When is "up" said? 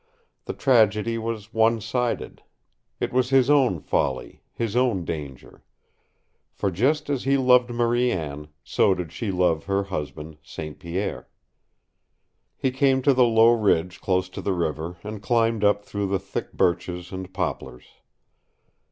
15.63-15.85